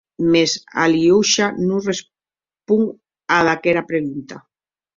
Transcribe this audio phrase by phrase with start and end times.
[0.31, 0.51] Mès
[0.83, 2.85] Aliosha non responc
[3.37, 4.35] ad aguesta pregunta.